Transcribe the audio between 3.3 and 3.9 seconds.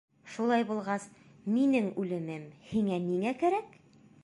кәрәк?